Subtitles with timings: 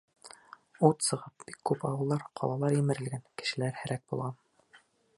[0.87, 4.39] Ут сы-ғып, бик күп ауылдар, ҡалалар емерелгән, кешеләр һәләк булған.